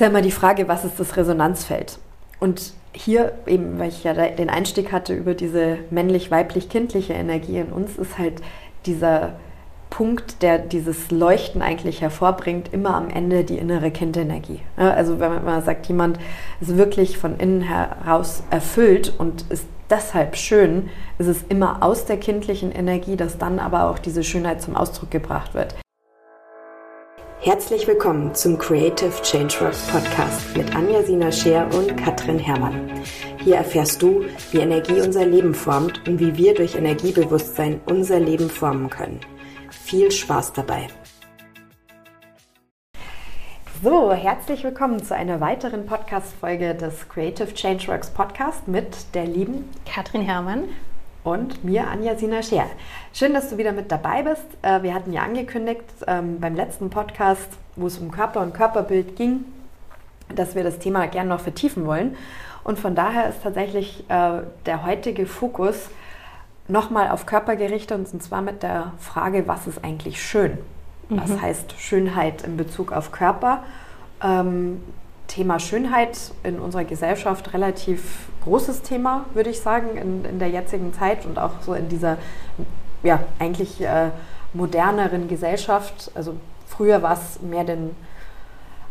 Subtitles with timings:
[0.00, 1.98] ist ja immer die Frage, was ist das Resonanzfeld?
[2.38, 7.98] Und hier, eben weil ich ja den Einstieg hatte über diese männlich-weiblich-kindliche Energie in uns,
[7.98, 8.40] ist halt
[8.86, 9.34] dieser
[9.90, 14.60] Punkt, der dieses Leuchten eigentlich hervorbringt, immer am Ende die innere Kindenergie.
[14.76, 16.18] Also wenn man sagt, jemand
[16.62, 20.88] ist wirklich von innen heraus erfüllt und ist deshalb schön,
[21.18, 25.10] ist es immer aus der kindlichen Energie, dass dann aber auch diese Schönheit zum Ausdruck
[25.10, 25.74] gebracht wird.
[27.42, 33.02] Herzlich willkommen zum Creative Changeworks Podcast mit Anja Sina Scher und Katrin Herrmann.
[33.42, 38.50] Hier erfährst du, wie Energie unser Leben formt und wie wir durch Energiebewusstsein unser Leben
[38.50, 39.20] formen können.
[39.70, 40.88] Viel Spaß dabei!
[43.82, 50.20] So, herzlich willkommen zu einer weiteren Podcast-Folge des Creative Changeworks Podcast mit der lieben Katrin
[50.20, 50.64] Herrmann
[51.24, 52.66] und mir, Anja Sina Scher.
[53.12, 54.46] Schön, dass du wieder mit dabei bist.
[54.62, 59.16] Äh, wir hatten ja angekündigt ähm, beim letzten Podcast, wo es um Körper und Körperbild
[59.16, 59.44] ging,
[60.34, 62.16] dass wir das Thema gerne noch vertiefen wollen.
[62.64, 65.90] Und von daher ist tatsächlich äh, der heutige Fokus
[66.68, 70.58] nochmal auf Körper gerichtet und zwar mit der Frage, was ist eigentlich schön?
[71.08, 71.42] Was mhm.
[71.42, 73.64] heißt Schönheit in Bezug auf Körper?
[75.30, 80.92] Thema Schönheit in unserer Gesellschaft relativ großes Thema, würde ich sagen, in, in der jetzigen
[80.92, 82.18] Zeit und auch so in dieser,
[83.04, 84.10] ja, eigentlich äh,
[84.52, 86.10] moderneren Gesellschaft.
[86.16, 86.34] Also
[86.66, 87.94] früher war es mehr den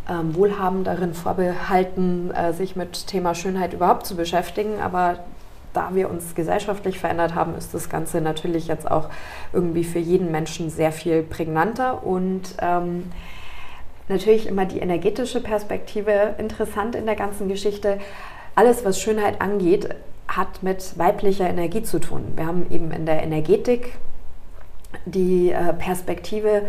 [0.07, 5.19] ähm, Wohlhabenderen vorbehalten, äh, sich mit Thema Schönheit überhaupt zu beschäftigen, aber
[5.73, 9.09] da wir uns gesellschaftlich verändert haben, ist das Ganze natürlich jetzt auch
[9.51, 13.11] irgendwie für jeden Menschen sehr viel prägnanter und ähm,
[14.09, 17.99] natürlich immer die energetische Perspektive interessant in der ganzen Geschichte.
[18.55, 19.89] Alles, was Schönheit angeht,
[20.27, 22.33] hat mit weiblicher Energie zu tun.
[22.35, 23.93] Wir haben eben in der Energetik
[25.05, 26.63] die äh, Perspektive,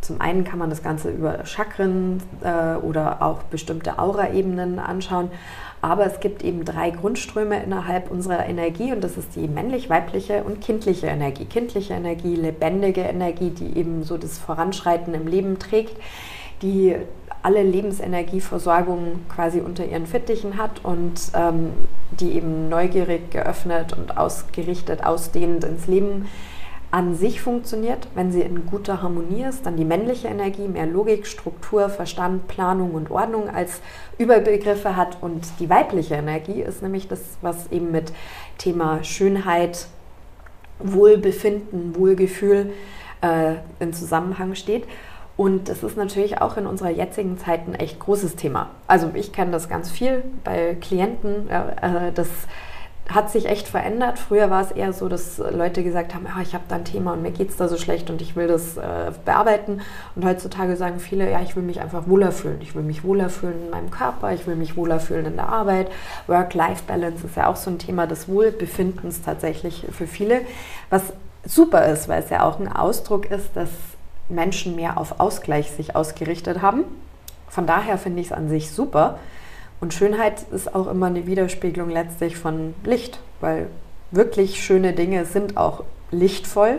[0.00, 5.30] zum einen kann man das Ganze über Chakren äh, oder auch bestimmte Aura-Ebenen anschauen,
[5.80, 10.60] aber es gibt eben drei Grundströme innerhalb unserer Energie und das ist die männlich-weibliche und
[10.60, 11.44] kindliche Energie.
[11.44, 15.96] Kindliche Energie, lebendige Energie, die eben so das Voranschreiten im Leben trägt
[16.62, 16.96] die
[17.42, 21.72] alle Lebensenergieversorgung quasi unter ihren Fittichen hat und ähm,
[22.12, 26.28] die eben neugierig, geöffnet und ausgerichtet, ausdehnend ins Leben
[26.92, 31.26] an sich funktioniert, wenn sie in guter Harmonie ist, dann die männliche Energie mehr Logik,
[31.26, 33.80] Struktur, Verstand, Planung und Ordnung als
[34.18, 38.12] Überbegriffe hat und die weibliche Energie ist nämlich das, was eben mit
[38.58, 39.86] Thema Schönheit,
[40.80, 42.72] Wohlbefinden, Wohlgefühl
[43.22, 44.84] äh, in Zusammenhang steht.
[45.36, 48.70] Und es ist natürlich auch in unserer jetzigen Zeit ein echt großes Thema.
[48.86, 51.48] Also ich kenne das ganz viel bei Klienten.
[51.48, 52.28] Äh, das
[53.08, 54.18] hat sich echt verändert.
[54.18, 57.12] Früher war es eher so, dass Leute gesagt haben, ja, ich habe da ein Thema
[57.14, 59.80] und mir geht es da so schlecht und ich will das äh, bearbeiten.
[60.14, 62.58] Und heutzutage sagen viele, ja, ich will mich einfach wohler fühlen.
[62.60, 65.48] Ich will mich wohler fühlen in meinem Körper, ich will mich wohler fühlen in der
[65.48, 65.90] Arbeit.
[66.26, 70.42] Work-Life-Balance ist ja auch so ein Thema des Wohlbefindens tatsächlich für viele.
[70.88, 71.12] Was
[71.44, 73.68] super ist, weil es ja auch ein Ausdruck ist, dass
[74.32, 76.84] Menschen mehr auf Ausgleich sich ausgerichtet haben.
[77.48, 79.18] Von daher finde ich es an sich super.
[79.80, 83.68] Und Schönheit ist auch immer eine Widerspiegelung letztlich von Licht, weil
[84.10, 86.78] wirklich schöne Dinge sind auch lichtvoll.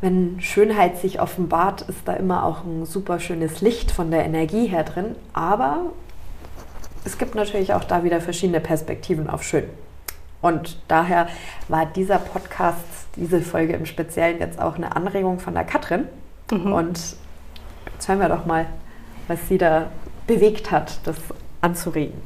[0.00, 4.66] Wenn Schönheit sich offenbart, ist da immer auch ein super schönes Licht von der Energie
[4.66, 5.14] her drin.
[5.32, 5.92] Aber
[7.04, 9.64] es gibt natürlich auch da wieder verschiedene Perspektiven auf Schön.
[10.42, 11.28] Und daher
[11.68, 12.84] war dieser Podcast,
[13.16, 16.06] diese Folge im Speziellen jetzt auch eine Anregung von der Katrin,
[16.50, 16.72] Mhm.
[16.72, 17.00] Und
[17.92, 18.66] jetzt hören wir doch mal,
[19.28, 19.90] was sie da
[20.26, 21.16] bewegt hat, das
[21.60, 22.20] anzuregen.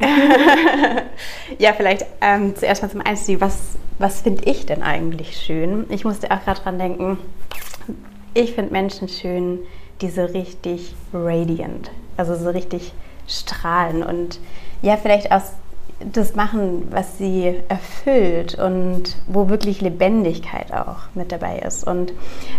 [1.58, 5.86] ja, vielleicht ähm, zuerst mal zum Einstieg, was, was finde ich denn eigentlich schön?
[5.90, 7.18] Ich musste auch gerade dran denken,
[8.34, 9.60] ich finde Menschen schön,
[10.00, 12.92] die so richtig radiant, also so richtig
[13.26, 14.40] strahlen und
[14.82, 15.52] ja, vielleicht aus
[16.00, 21.84] das machen, was sie erfüllt und wo wirklich Lebendigkeit auch mit dabei ist.
[21.84, 22.12] Und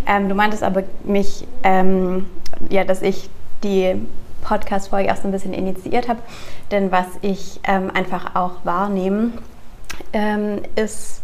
[0.06, 2.26] ähm, du meintest aber mich, ähm,
[2.70, 3.30] ja, dass ich
[3.64, 3.96] die
[4.42, 6.20] Podcast-Folge auch so ein bisschen initiiert habe,
[6.72, 9.32] denn was ich ähm, einfach auch wahrnehme,
[10.14, 11.22] ähm, ist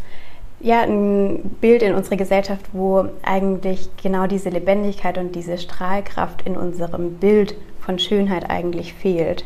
[0.60, 6.56] ja ein Bild in unserer Gesellschaft, wo eigentlich genau diese Lebendigkeit und diese Strahlkraft in
[6.56, 9.45] unserem Bild von Schönheit eigentlich fehlt.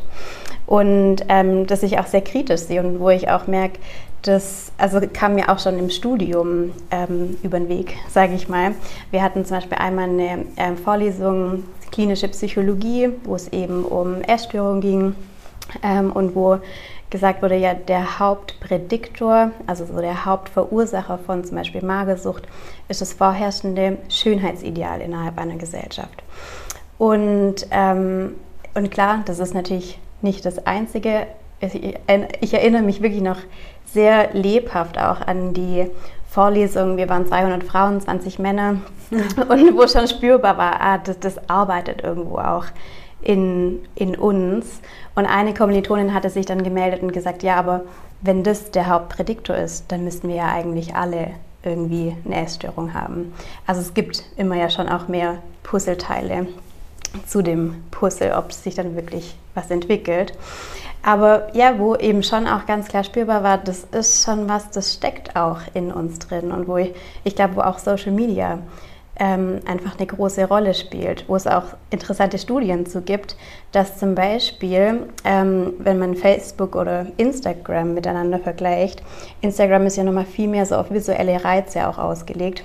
[0.70, 3.80] Und ähm, das ich auch sehr kritisch sehe und wo ich auch merke,
[4.22, 8.76] das also kam mir auch schon im Studium ähm, über den Weg, sage ich mal.
[9.10, 14.80] Wir hatten zum Beispiel einmal eine äh, Vorlesung klinische Psychologie, wo es eben um Essstörungen
[14.80, 15.16] ging
[15.82, 16.60] ähm, und wo
[17.10, 22.46] gesagt wurde, ja, der Hauptprädiktor, also so der Hauptverursacher von zum Beispiel Magersucht,
[22.88, 26.22] ist das vorherrschende Schönheitsideal innerhalb einer Gesellschaft.
[26.96, 28.36] Und, ähm,
[28.74, 31.26] und klar, das ist natürlich nicht das Einzige.
[32.40, 33.38] Ich erinnere mich wirklich noch
[33.84, 35.86] sehr lebhaft auch an die
[36.28, 36.96] Vorlesungen.
[36.96, 38.76] Wir waren 200 Frauen, 20 Männer
[39.10, 42.66] und wo schon spürbar war, ah, das, das arbeitet irgendwo auch
[43.20, 44.80] in, in uns.
[45.14, 47.82] Und eine Kommilitonin hatte sich dann gemeldet und gesagt, ja, aber
[48.20, 51.32] wenn das der Hauptprädiktor ist, dann müssten wir ja eigentlich alle
[51.62, 53.34] irgendwie eine Essstörung haben.
[53.66, 56.46] Also es gibt immer ja schon auch mehr Puzzleteile
[57.26, 60.32] zu dem Puzzle, ob sich dann wirklich was entwickelt.
[61.02, 64.94] Aber ja, wo eben schon auch ganz klar spürbar war, das ist schon was, das
[64.94, 66.92] steckt auch in uns drin und wo ich,
[67.24, 68.58] ich glaube, wo auch Social Media
[69.18, 73.36] ähm, einfach eine große Rolle spielt, wo es auch interessante Studien zu gibt,
[73.72, 79.02] dass zum Beispiel, ähm, wenn man Facebook oder Instagram miteinander vergleicht,
[79.42, 82.64] Instagram ist ja nochmal viel mehr so auf visuelle Reize auch ausgelegt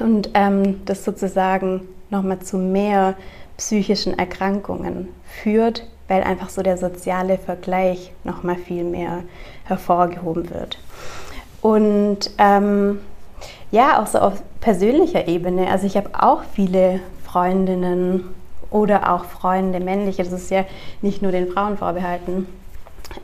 [0.00, 3.14] und ähm, das sozusagen nochmal zu mehr
[3.56, 9.22] psychischen Erkrankungen führt, weil einfach so der soziale Vergleich nochmal viel mehr
[9.64, 10.78] hervorgehoben wird.
[11.60, 13.00] Und ähm,
[13.70, 15.68] ja, auch so auf persönlicher Ebene.
[15.68, 18.24] Also ich habe auch viele Freundinnen
[18.70, 20.64] oder auch Freunde, männliche, das ist ja
[21.02, 22.46] nicht nur den Frauen vorbehalten,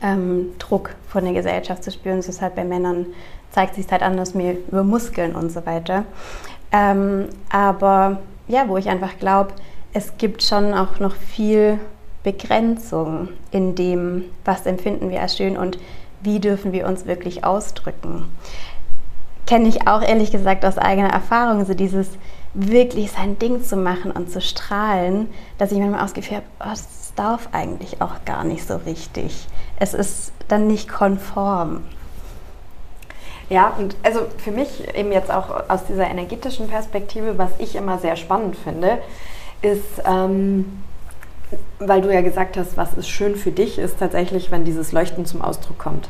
[0.01, 2.19] ähm, Druck von der Gesellschaft zu spüren.
[2.19, 3.07] Es ist halt bei Männern,
[3.51, 6.05] zeigt sich halt anders mehr über Muskeln und so weiter.
[6.71, 9.53] Ähm, aber ja, wo ich einfach glaube,
[9.93, 11.79] es gibt schon auch noch viel
[12.23, 15.77] Begrenzung in dem, was empfinden wir als schön und
[16.21, 18.25] wie dürfen wir uns wirklich ausdrücken
[19.45, 22.07] kenne ich auch ehrlich gesagt aus eigener Erfahrung, so dieses
[22.53, 27.13] wirklich sein Ding zu machen und zu strahlen, dass ich manchmal ausgeführt habe, oh, das
[27.15, 29.47] darf eigentlich auch gar nicht so richtig.
[29.77, 31.83] Es ist dann nicht konform.
[33.49, 37.99] Ja, und also für mich eben jetzt auch aus dieser energetischen Perspektive, was ich immer
[37.99, 38.99] sehr spannend finde,
[39.63, 40.65] ist, ähm,
[41.79, 45.25] weil du ja gesagt hast, was ist schön für dich, ist tatsächlich, wenn dieses Leuchten
[45.25, 46.09] zum Ausdruck kommt.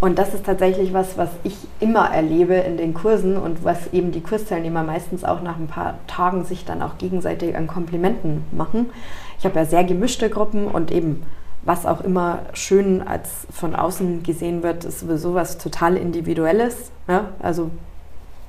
[0.00, 4.12] Und das ist tatsächlich was, was ich immer erlebe in den Kursen und was eben
[4.12, 8.90] die Kursteilnehmer meistens auch nach ein paar Tagen sich dann auch gegenseitig an Komplimenten machen.
[9.38, 11.22] Ich habe ja sehr gemischte Gruppen und eben
[11.62, 16.90] was auch immer schön als von außen gesehen wird, ist sowieso was total Individuelles.
[17.08, 17.24] Ne?
[17.40, 17.70] Also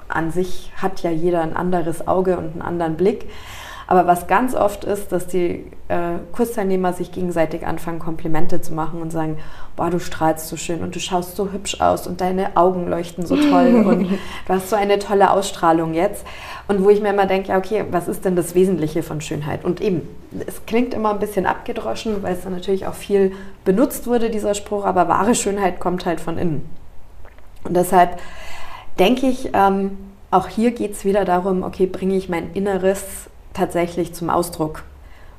[0.09, 3.29] an sich hat ja jeder ein anderes Auge und einen anderen Blick.
[3.87, 9.01] Aber was ganz oft ist, dass die äh, Kursteilnehmer sich gegenseitig anfangen, Komplimente zu machen
[9.01, 9.37] und sagen,
[9.75, 13.25] boah, du strahlst so schön und du schaust so hübsch aus und deine Augen leuchten
[13.25, 16.25] so toll und du hast so eine tolle Ausstrahlung jetzt.
[16.67, 19.63] Und wo ich mir immer denke, ja, okay, was ist denn das Wesentliche von Schönheit?
[19.63, 20.01] Und eben,
[20.47, 23.33] es klingt immer ein bisschen abgedroschen, weil es dann natürlich auch viel
[23.65, 26.67] benutzt wurde, dieser Spruch, aber wahre Schönheit kommt halt von innen.
[27.63, 28.19] Und deshalb
[28.97, 29.97] denke ich, ähm,
[30.31, 34.83] auch hier geht es wieder darum, okay, bringe ich mein Inneres tatsächlich zum Ausdruck?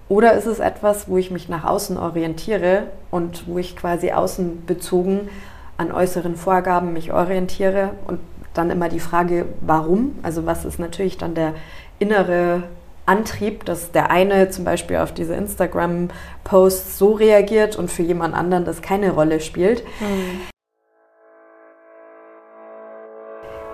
[0.09, 5.29] Oder ist es etwas, wo ich mich nach außen orientiere und wo ich quasi außenbezogen
[5.77, 8.21] an äußeren Vorgaben mich orientiere und
[8.55, 10.19] dann immer die Frage, warum?
[10.23, 11.55] Also was ist natürlich dann der
[11.99, 12.63] innere
[13.05, 18.65] Antrieb, dass der eine zum Beispiel auf diese Instagram-Posts so reagiert und für jemand anderen
[18.65, 19.85] das keine Rolle spielt.
[20.01, 20.56] Mhm.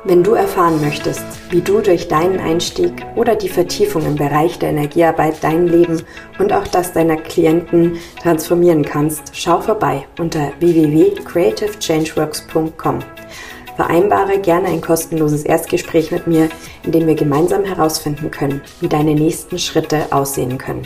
[0.04, 4.70] Wenn du erfahren möchtest, wie du durch deinen Einstieg oder die Vertiefung im Bereich der
[4.70, 6.02] Energiearbeit dein Leben
[6.40, 12.98] und auch das deiner Klienten transformieren kannst, schau vorbei unter www.creativechangeworks.com.
[13.77, 16.48] Vereinbare gerne ein kostenloses Erstgespräch mit mir,
[16.82, 20.84] in dem wir gemeinsam herausfinden können, wie deine nächsten Schritte aussehen können.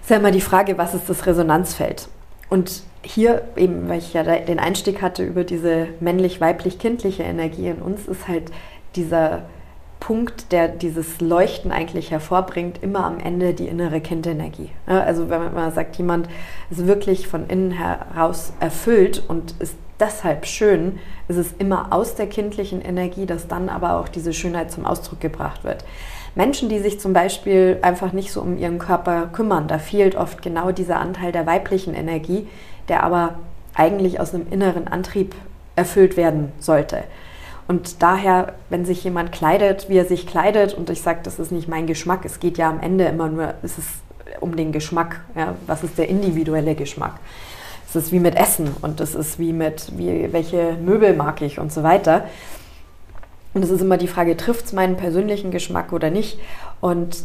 [0.00, 2.08] Ist ja immer die Frage, was ist das Resonanzfeld?
[2.50, 8.06] Und hier eben, weil ich ja den Einstieg hatte über diese männlich-weiblich-kindliche Energie in uns,
[8.06, 8.50] ist halt
[8.96, 9.42] dieser
[10.00, 14.70] Punkt, der dieses Leuchten eigentlich hervorbringt, immer am Ende die innere Kindenergie.
[14.86, 16.28] Also wenn man sagt, jemand
[16.70, 22.28] ist wirklich von innen heraus erfüllt und ist deshalb schön, ist es immer aus der
[22.28, 25.84] kindlichen Energie, dass dann aber auch diese Schönheit zum Ausdruck gebracht wird.
[26.38, 30.40] Menschen, die sich zum Beispiel einfach nicht so um ihren Körper kümmern, da fehlt oft
[30.40, 32.46] genau dieser Anteil der weiblichen Energie,
[32.88, 33.34] der aber
[33.74, 35.34] eigentlich aus einem inneren Antrieb
[35.74, 37.02] erfüllt werden sollte.
[37.66, 41.50] Und daher, wenn sich jemand kleidet, wie er sich kleidet, und ich sage, das ist
[41.50, 43.88] nicht mein Geschmack, es geht ja am Ende immer nur, es ist
[44.38, 45.20] um den Geschmack.
[45.34, 45.56] Ja?
[45.66, 47.14] Was ist der individuelle Geschmack?
[47.88, 51.58] Es ist wie mit Essen und es ist wie mit, wie, welche Möbel mag ich
[51.58, 52.26] und so weiter.
[53.58, 56.38] Und es ist immer die Frage, trifft es meinen persönlichen Geschmack oder nicht?
[56.80, 57.24] Und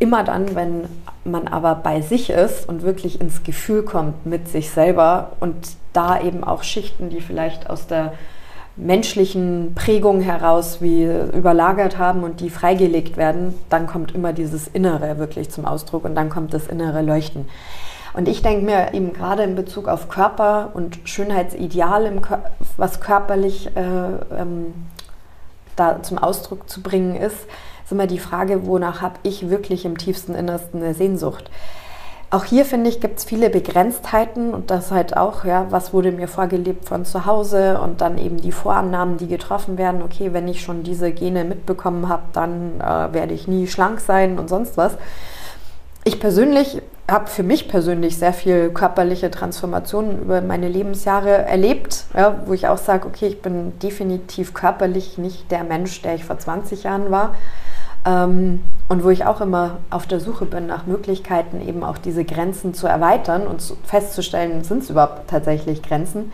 [0.00, 0.88] Immer dann, wenn
[1.24, 5.54] man aber bei sich ist und wirklich ins Gefühl kommt mit sich selber und
[5.92, 8.14] da eben auch Schichten, die vielleicht aus der
[8.76, 15.18] menschlichen Prägungen heraus wie überlagert haben und die freigelegt werden, dann kommt immer dieses Innere
[15.18, 17.48] wirklich zum Ausdruck und dann kommt das innere Leuchten.
[18.14, 22.20] Und ich denke mir eben gerade in Bezug auf Körper und Schönheitsideal,
[22.76, 24.74] was körperlich äh, ähm,
[25.76, 27.36] da zum Ausdruck zu bringen ist,
[27.84, 31.50] ist immer die Frage, wonach habe ich wirklich im tiefsten Innersten eine Sehnsucht.
[32.30, 36.10] Auch hier finde ich, gibt es viele Begrenztheiten und das halt auch, ja, was wurde
[36.10, 40.02] mir vorgelebt von zu Hause und dann eben die Vorannahmen, die getroffen werden.
[40.02, 44.38] Okay, wenn ich schon diese Gene mitbekommen habe, dann äh, werde ich nie schlank sein
[44.38, 44.96] und sonst was.
[46.02, 52.40] Ich persönlich habe für mich persönlich sehr viel körperliche Transformationen über meine Lebensjahre erlebt, ja,
[52.46, 56.38] wo ich auch sage, okay, ich bin definitiv körperlich nicht der Mensch, der ich vor
[56.38, 57.34] 20 Jahren war.
[58.06, 62.24] Ähm, und wo ich auch immer auf der Suche bin nach Möglichkeiten, eben auch diese
[62.24, 66.32] Grenzen zu erweitern und zu, festzustellen, sind es überhaupt tatsächlich Grenzen.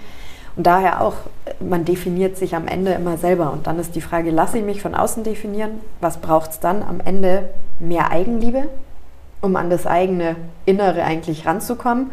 [0.57, 1.15] Und daher auch,
[1.61, 3.53] man definiert sich am Ende immer selber.
[3.53, 5.81] Und dann ist die Frage, lasse ich mich von außen definieren?
[6.00, 7.49] Was braucht es dann am Ende?
[7.79, 8.65] Mehr Eigenliebe,
[9.40, 12.11] um an das eigene Innere eigentlich ranzukommen.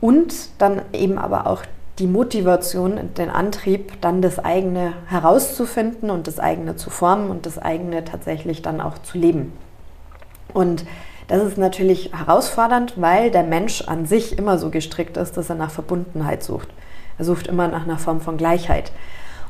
[0.00, 1.62] Und dann eben aber auch
[1.98, 7.58] die Motivation den Antrieb, dann das eigene herauszufinden und das eigene zu formen und das
[7.58, 9.52] eigene tatsächlich dann auch zu leben.
[10.52, 10.84] Und
[11.28, 15.56] das ist natürlich herausfordernd, weil der Mensch an sich immer so gestrickt ist, dass er
[15.56, 16.68] nach Verbundenheit sucht.
[17.18, 18.90] Er sucht immer nach einer Form von Gleichheit.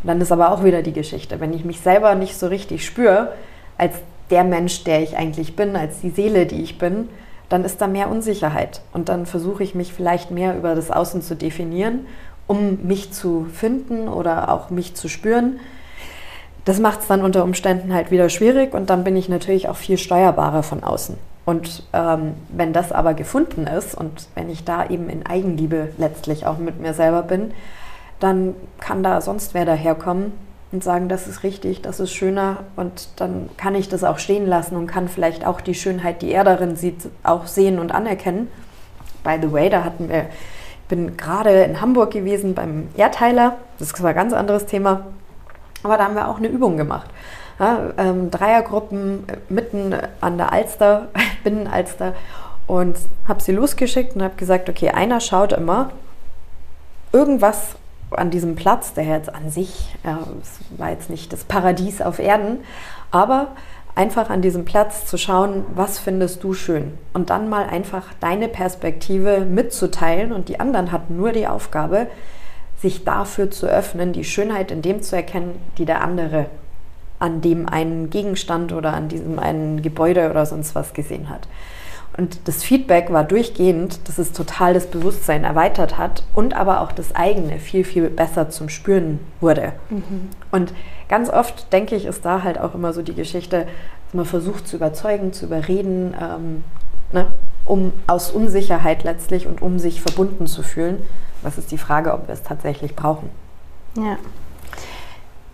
[0.03, 2.85] Und dann ist aber auch wieder die Geschichte, wenn ich mich selber nicht so richtig
[2.85, 3.33] spüre,
[3.79, 3.95] als
[4.33, 7.09] der Mensch, der ich eigentlich bin, als die Seele, die ich bin,
[7.49, 8.81] dann ist da mehr Unsicherheit.
[8.93, 12.07] Und dann versuche ich mich vielleicht mehr über das Außen zu definieren
[12.47, 15.61] um mich zu finden oder auch mich zu spüren.
[16.65, 19.77] Das macht es dann unter Umständen halt wieder schwierig und dann bin ich natürlich auch
[19.77, 21.17] viel steuerbarer von außen.
[21.45, 26.47] Und ähm, wenn das aber gefunden ist und wenn ich da eben in Eigenliebe letztlich
[26.47, 27.53] auch mit mir selber bin,
[28.21, 30.33] dann kann da sonst wer daherkommen
[30.73, 34.47] und sagen, das ist richtig, das ist schöner und dann kann ich das auch stehen
[34.47, 38.49] lassen und kann vielleicht auch die Schönheit, die er darin sieht, auch sehen und anerkennen.
[39.23, 40.27] By the way, da hatten wir
[40.93, 43.57] bin gerade in Hamburg gewesen beim Erdteiler.
[43.79, 45.07] Das war ein ganz anderes Thema.
[45.83, 47.09] Aber da haben wir auch eine Übung gemacht.
[47.59, 51.09] Ja, ähm, Dreiergruppen mitten an der Alster,
[51.45, 52.13] Binnenalster.
[52.67, 55.93] Und habe sie losgeschickt und habe gesagt, okay, einer schaut immer
[57.11, 57.77] irgendwas
[58.13, 60.21] an diesem Platz, der jetzt an sich, ja,
[60.77, 62.59] war jetzt nicht das Paradies auf Erden,
[63.11, 63.49] aber
[63.95, 68.49] einfach an diesem Platz zu schauen, was findest du schön und dann mal einfach deine
[68.49, 72.07] Perspektive mitzuteilen und die anderen hatten nur die Aufgabe,
[72.81, 76.47] sich dafür zu öffnen, die Schönheit in dem zu erkennen, die der andere
[77.19, 81.47] an dem einen Gegenstand oder an diesem einen Gebäude oder sonst was gesehen hat.
[82.17, 86.93] Und das Feedback war durchgehend, dass es total das Bewusstsein erweitert hat und aber auch
[86.93, 89.73] das eigene viel, viel besser zum Spüren wurde.
[89.89, 90.29] Mhm.
[90.51, 90.75] Und
[91.09, 93.67] ganz oft, denke ich, ist da halt auch immer so die Geschichte,
[94.07, 96.65] dass man versucht zu überzeugen, zu überreden, ähm,
[97.13, 97.27] ne,
[97.65, 101.01] um aus Unsicherheit letztlich und um sich verbunden zu fühlen.
[101.41, 103.31] Was ist die Frage, ob wir es tatsächlich brauchen?
[103.97, 104.19] Ja.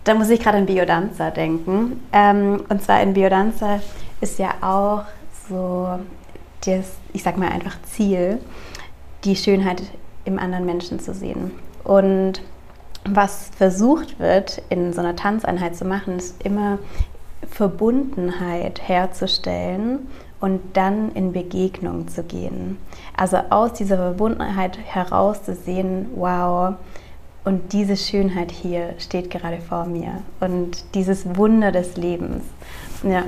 [0.03, 2.03] Da muss ich gerade an Biodanza denken.
[2.11, 3.79] Ähm, und zwar in Biodanza
[4.19, 5.03] ist ja auch
[5.47, 5.99] so
[6.65, 8.39] das, ich sag mal einfach Ziel,
[9.23, 9.81] die Schönheit
[10.25, 11.51] im anderen Menschen zu sehen.
[11.83, 12.41] Und
[13.05, 16.79] was versucht wird, in so einer Tanzeinheit zu machen, ist immer
[17.49, 20.07] Verbundenheit herzustellen
[20.39, 22.77] und dann in Begegnung zu gehen.
[23.15, 26.75] Also aus dieser Verbundenheit heraus zu sehen, wow,
[27.45, 32.43] und diese Schönheit hier steht gerade vor mir und dieses Wunder des Lebens.
[33.03, 33.23] Ja,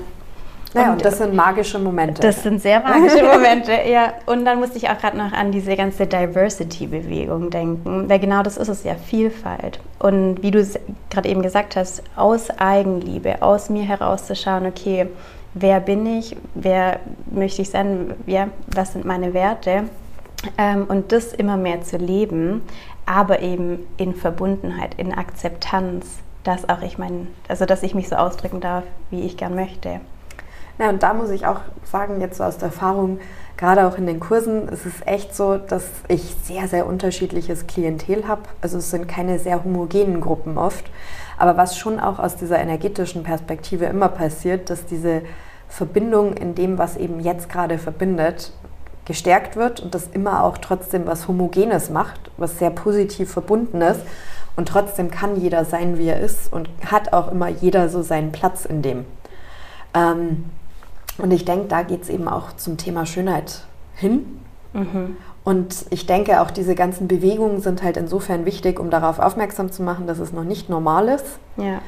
[0.73, 2.21] naja, und das sind magische Momente.
[2.21, 4.13] Das sind sehr magische Momente, ja.
[4.25, 8.57] Und dann musste ich auch gerade noch an diese ganze Diversity-Bewegung denken, weil genau das
[8.57, 9.79] ist es ja, Vielfalt.
[9.99, 10.65] Und wie du
[11.09, 15.07] gerade eben gesagt hast, aus Eigenliebe, aus mir herauszuschauen, okay,
[15.53, 16.99] wer bin ich, wer
[17.29, 19.83] möchte ich sein, ja, was sind meine Werte
[20.57, 22.61] ähm, und das immer mehr zu leben,
[23.05, 28.15] aber eben in Verbundenheit, in Akzeptanz, dass auch ich mein, also dass ich mich so
[28.15, 29.99] ausdrücken darf, wie ich gern möchte.
[30.81, 33.19] Ja, und da muss ich auch sagen, jetzt so aus der Erfahrung,
[33.55, 38.27] gerade auch in den Kursen, ist es echt so, dass ich sehr, sehr unterschiedliches Klientel
[38.27, 38.41] habe.
[38.61, 40.85] Also es sind keine sehr homogenen Gruppen oft.
[41.37, 45.21] Aber was schon auch aus dieser energetischen Perspektive immer passiert, dass diese
[45.69, 48.51] Verbindung in dem, was eben jetzt gerade verbindet,
[49.05, 54.01] gestärkt wird und das immer auch trotzdem was Homogenes macht, was sehr positiv verbunden ist.
[54.55, 58.31] Und trotzdem kann jeder sein, wie er ist und hat auch immer jeder so seinen
[58.31, 59.05] Platz in dem.
[59.93, 60.45] Ähm,
[61.17, 63.65] und ich denke, da geht es eben auch zum Thema Schönheit
[63.95, 64.39] hin.
[64.73, 65.17] Mhm.
[65.43, 69.81] Und ich denke, auch diese ganzen Bewegungen sind halt insofern wichtig, um darauf aufmerksam zu
[69.81, 71.39] machen, dass es noch nicht normal ist.
[71.57, 71.81] Ja.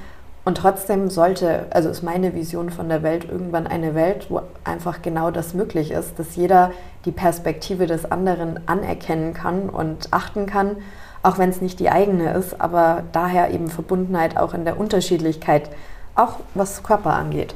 [0.46, 5.01] Und trotzdem sollte, also ist meine Vision von der Welt irgendwann eine Welt, wo einfach
[5.01, 6.72] genau das möglich ist, dass jeder
[7.06, 10.77] die Perspektive des anderen anerkennen kann und achten kann,
[11.22, 15.70] auch wenn es nicht die eigene ist, aber daher eben Verbundenheit auch in der Unterschiedlichkeit,
[16.15, 17.56] auch was Körper angeht,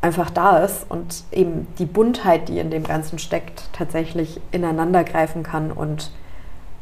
[0.00, 5.42] einfach da ist und eben die Buntheit, die in dem Ganzen steckt, tatsächlich ineinander greifen
[5.42, 6.10] kann und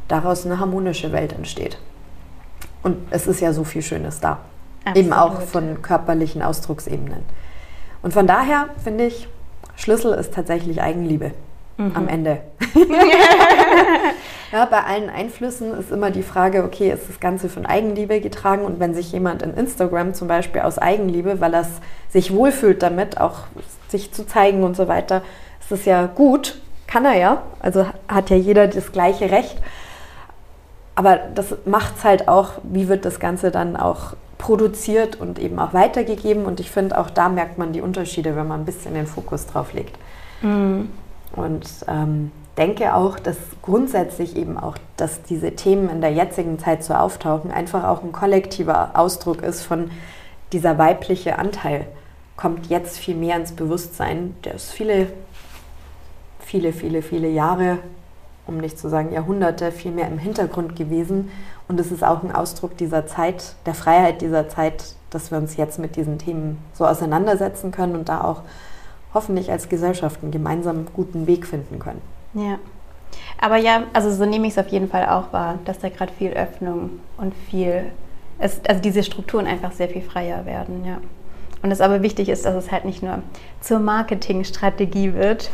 [0.07, 1.79] daraus eine harmonische Welt entsteht.
[2.83, 4.39] Und es ist ja so viel Schönes da.
[4.85, 4.97] Absolut.
[4.97, 7.23] Eben auch von körperlichen Ausdrucksebenen.
[8.03, 9.29] Und von daher finde ich,
[9.77, 11.33] Schlüssel ist tatsächlich Eigenliebe
[11.79, 11.93] mhm.
[11.95, 12.41] am Ende.
[14.53, 18.65] ja, bei allen Einflüssen ist immer die Frage, okay, ist das Ganze von Eigenliebe getragen?
[18.65, 21.67] Und wenn sich jemand in Instagram zum Beispiel aus Eigenliebe, weil er
[22.11, 23.45] sich wohlfühlt damit, auch
[23.89, 25.23] sich zu zeigen und so weiter,
[25.61, 27.43] ist das ja gut, kann er ja.
[27.61, 29.57] Also hat ja jeder das gleiche Recht.
[30.95, 35.59] Aber das macht es halt auch, wie wird das Ganze dann auch produziert und eben
[35.59, 36.45] auch weitergegeben.
[36.45, 39.47] Und ich finde, auch da merkt man die Unterschiede, wenn man ein bisschen den Fokus
[39.47, 39.97] drauf legt.
[40.43, 40.91] Mhm.
[41.35, 46.83] Und ähm, denke auch, dass grundsätzlich eben auch, dass diese Themen in der jetzigen Zeit
[46.83, 49.91] so auftauchen, einfach auch ein kollektiver Ausdruck ist von
[50.53, 51.87] dieser weibliche Anteil
[52.39, 54.35] kommt jetzt viel mehr ins Bewusstsein.
[54.45, 55.09] Der ist viele,
[56.39, 57.79] viele, viele, viele Jahre,
[58.47, 61.31] um nicht zu sagen Jahrhunderte, viel mehr im Hintergrund gewesen.
[61.67, 65.57] Und es ist auch ein Ausdruck dieser Zeit, der Freiheit dieser Zeit, dass wir uns
[65.57, 68.43] jetzt mit diesen Themen so auseinandersetzen können und da auch
[69.15, 72.03] hoffentlich als Gesellschaft einen gemeinsamen guten Weg finden können.
[72.35, 72.59] Ja.
[73.41, 76.13] Aber ja, also so nehme ich es auf jeden Fall auch wahr, dass da gerade
[76.13, 77.85] viel Öffnung und viel,
[78.39, 80.99] es, also diese Strukturen einfach sehr viel freier werden, ja.
[81.63, 83.21] Und es aber wichtig ist, dass es halt nicht nur
[83.61, 85.51] zur Marketingstrategie wird.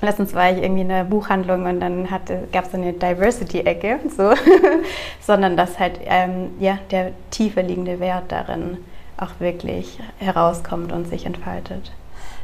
[0.00, 2.08] Letztens war ich irgendwie in der Buchhandlung und dann
[2.52, 4.32] gab es eine Diversity-Ecke, so,
[5.20, 8.78] sondern dass halt ähm, ja, der tiefer liegende Wert darin
[9.18, 11.92] auch wirklich herauskommt und sich entfaltet.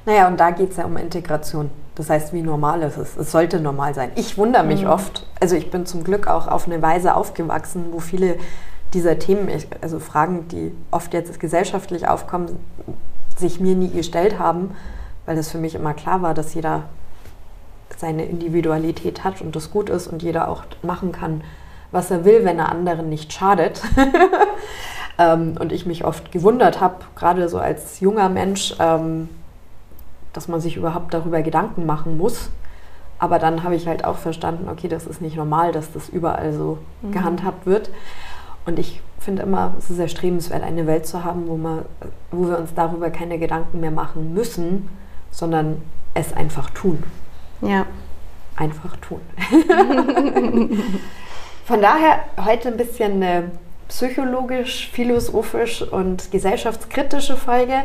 [0.07, 1.71] Naja, und da geht es ja um Integration.
[1.95, 3.17] Das heißt, wie normal ist es?
[3.17, 4.11] Es sollte normal sein.
[4.15, 4.91] Ich wundere mich mhm.
[4.91, 8.37] oft, also ich bin zum Glück auch auf eine Weise aufgewachsen, wo viele
[8.95, 9.49] dieser Themen,
[9.81, 12.59] also Fragen, die oft jetzt gesellschaftlich aufkommen,
[13.37, 14.75] sich mir nie gestellt haben,
[15.27, 16.85] weil es für mich immer klar war, dass jeder
[17.97, 21.43] seine Individualität hat und das gut ist und jeder auch machen kann,
[21.93, 23.83] was er will, wenn er anderen nicht schadet.
[25.21, 29.29] Ähm, und ich mich oft gewundert habe, gerade so als junger Mensch, ähm,
[30.33, 32.51] dass man sich überhaupt darüber Gedanken machen muss.
[33.19, 36.53] Aber dann habe ich halt auch verstanden, okay, das ist nicht normal, dass das überall
[36.53, 37.13] so mhm.
[37.13, 37.91] gehandhabt wird.
[38.65, 41.85] Und ich finde immer, es ist erstrebenswert, eine Welt zu haben, wo, man,
[42.31, 44.89] wo wir uns darüber keine Gedanken mehr machen müssen,
[45.31, 45.83] sondern
[46.15, 47.03] es einfach tun.
[47.61, 47.87] Ja.
[48.57, 49.21] Einfach tun.
[51.65, 53.51] Von daher heute ein bisschen eine
[53.89, 57.83] psychologisch, philosophisch und gesellschaftskritische Folge.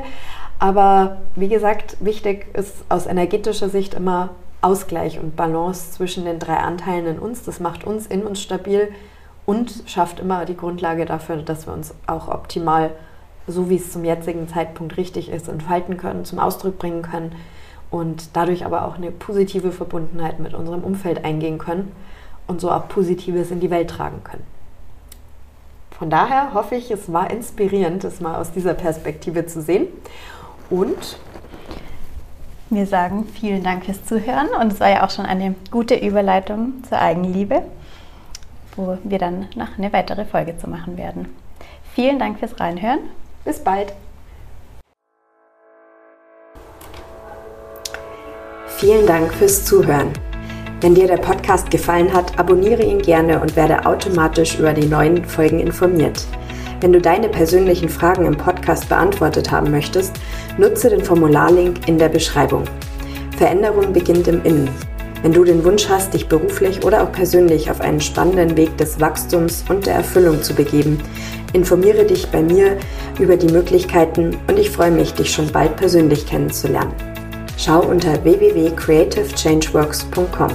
[0.60, 4.30] Aber wie gesagt, wichtig ist aus energetischer Sicht immer
[4.62, 7.44] Ausgleich und Balance zwischen den drei Anteilen in uns.
[7.44, 8.90] Das macht uns in uns stabil
[9.46, 12.92] und schafft immer die Grundlage dafür, dass wir uns auch optimal,
[13.48, 17.36] so wie es zum jetzigen Zeitpunkt richtig ist, entfalten können, zum Ausdruck bringen können
[17.92, 21.92] und dadurch aber auch eine positive Verbundenheit mit unserem Umfeld eingehen können
[22.48, 24.44] und so auch Positives in die Welt tragen können.
[25.98, 29.88] Von daher hoffe ich, es war inspirierend, es mal aus dieser Perspektive zu sehen.
[30.70, 31.18] Und
[32.70, 36.84] wir sagen vielen Dank fürs Zuhören und es war ja auch schon eine gute Überleitung
[36.90, 37.64] zur Eigenliebe
[38.76, 41.28] wo wir dann noch eine weitere Folge zu machen werden.
[41.94, 43.00] Vielen Dank fürs Reinhören.
[43.44, 43.94] Bis bald.
[48.78, 50.12] Vielen Dank fürs Zuhören.
[50.82, 55.24] Wenn dir der Podcast gefallen hat, abonniere ihn gerne und werde automatisch über die neuen
[55.24, 56.26] Folgen informiert.
[56.86, 60.14] Wenn du deine persönlichen Fragen im Podcast beantwortet haben möchtest,
[60.60, 62.66] nutze den Formularlink in der Beschreibung.
[63.36, 64.70] Veränderung beginnt im Innen.
[65.24, 69.02] Wenn du den Wunsch hast, dich beruflich oder auch persönlich auf einen spannenden Weg des
[69.02, 71.02] Wachstums und der Erfüllung zu begeben,
[71.54, 72.78] informiere dich bei mir
[73.18, 76.94] über die Möglichkeiten und ich freue mich, dich schon bald persönlich kennenzulernen.
[77.58, 80.52] Schau unter www.creativechangeworks.com.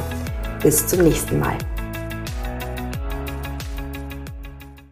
[0.63, 1.59] Bis zum nächsten Mal.